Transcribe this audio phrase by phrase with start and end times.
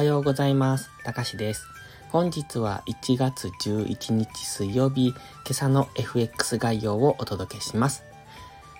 [0.00, 0.88] はようございます。
[1.04, 1.66] たかしです。
[2.08, 5.16] 本日は1月11日水曜日、今
[5.50, 8.02] 朝の FX 概要をお届けします。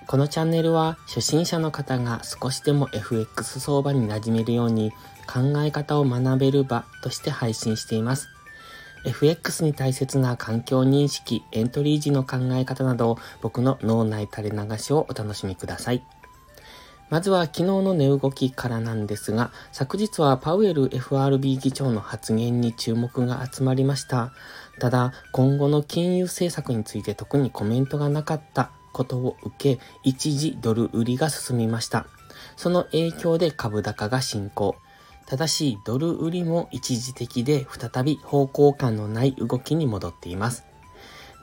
[0.07, 4.93] このチャンネルは初心者の方が少しでも FX 相場に馴染めるように
[5.27, 8.31] 考え方を学べる場として配信しています。
[9.05, 16.03] FX に大切な環境認識、エントリー時の考え方など僕の脳内垂れ流しをお楽しみください。
[17.11, 24.33] まずは昨日の値動きからなんですが、昨日はパウエル FRB 議長の発言に注目が集まりました。
[24.79, 32.07] ただ、今後の金融政策について特にコメントがなかったことを受け、一時ドル売りが進みました。
[32.57, 34.77] その影響で株高が進行。
[35.27, 40.70] ただし、ドル売りも一時的で再び方向感のない動きに戻っています。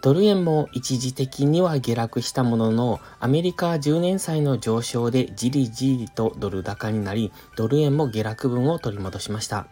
[0.02, 9.68] ドル円も一時的には下落したものの、アメリカ10年債の上昇でじりじりとドル高になり、ドル円も下落分を取り戻しました。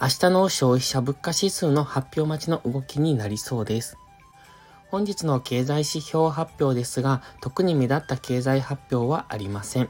[0.00, 3.98] 明日の消費者物価指数の発表待ちの動きになりそうです。
[4.90, 9.88] 本日の経済指標発表ですが、特に目立った経済発表はありません。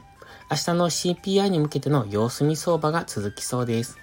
[0.49, 3.99] 明日の CPI に向けての様子見相場が続きそうです。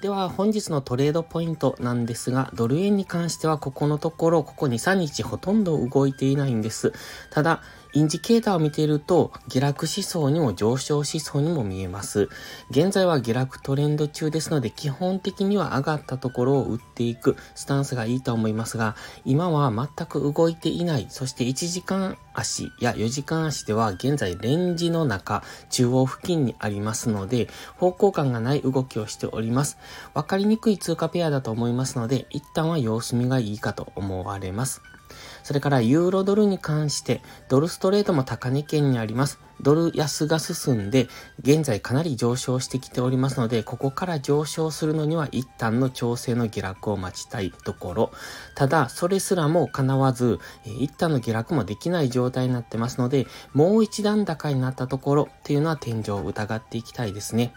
[0.00, 6.92] では本日のトレードポイントなんですが、ドル円に関してはここのところ、ここ2、3日ほとんど動いていないんです。
[7.30, 12.28] ただ、インジケーターを見ていると、下落思想にも上昇思想にも見えます。
[12.70, 21.06] 現在は下落トレンド中ですので、基本的には上がったところを売っていくスタンスがいいと思いますが、今は全く動いていない。
[21.08, 29.78] そして1時間足や4時間足では現在レンジの中、中央付近にありますので、方向感がない動きをしております。
[30.14, 34.82] わかりにくい通貨ペアだと思いますので、一旦は様子見がいいかと思われます。
[35.48, 39.40] それからユーロドルに関して、ドルストレートも高値圏にあります。
[39.62, 41.08] ドル安が進んで、
[41.40, 48.10] 現在かなり上昇してきておりますので、ここから上昇するのには一旦の調整の下落を待ちたいところ。
[48.56, 57.54] ただ、それすらも叶わず、一旦の下落もできない状態になってますので、もう一段高になったところっていうのは天井を疑っていきたいですね。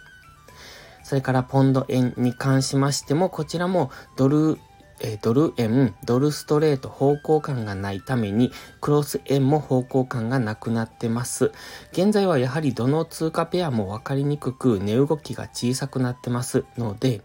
[1.03, 4.57] それからポンド円に関しましても、こちらもドル
[5.03, 11.51] えドル円、ドルストレート方向感がないために、クロス円も方向感がなくなってます。
[11.91, 17.21] 現在はやはりどの通貨ペアもわかりにくく、値動きが小さくなってますので、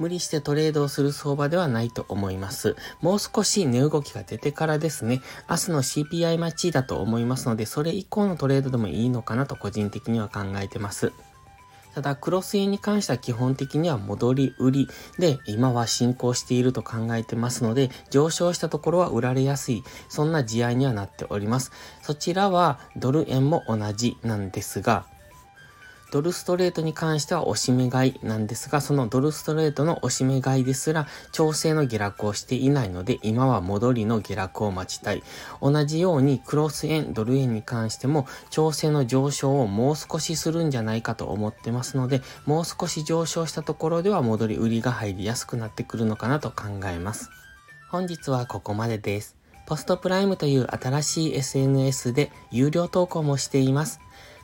[0.00, 2.74] 無理してトレードをする相場ではないと思います。
[3.02, 11.12] もう少し値動きが出てからですね、明日の CPI 待ちだと思いますので、それ以降のトレードでもいいのかなと個人的には考えてます。
[11.94, 21.72] ただ、クロス円に関しては基本的には戻り売りで、今は進行していると考えてますので、上昇したところは売られやすい、そんな地合いにはなっております。
[22.02, 25.06] そちらはドル円も同じなんですが、
[26.10, 35.22] ドルストレートに関しては押し目買いなんですが、そのドルストレートの押し目買いですら調整の下落をしていないので、今は戻りの下落を待ちたい。
[35.62, 47.30] 同じようにクロス円、ドル円に関しても調整の上昇をもう少しするんじゃないかと思ってますので、もう少し上昇したところでは戻り売りが入りやすくなってくるのかなと考えます。
[47.90, 49.40] 本日はここまでです。
[49.66, 54.00] ポストプライムという新しい SNS で有料投稿もしています。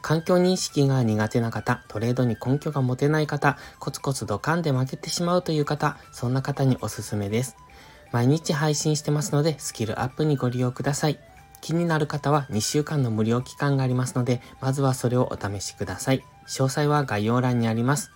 [0.07, 7.57] 環境認識が苦手な方、トレードに根拠が持てない方、コツコツドカンで負けてしまうという方、そんな方におすすめです。
[8.13, 11.19] 毎日配信してますので、スキルアップにご利用ください。
[11.61, 16.23] 気になる方は2週間の無料期間がありますので、まずはそれをお試しください。
[16.47, 18.13] 詳細は概要欄にあります。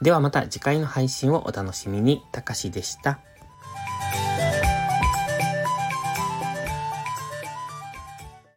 [0.00, 2.22] ではまた次回の配信をお楽しみに。
[2.32, 3.20] たかしでした。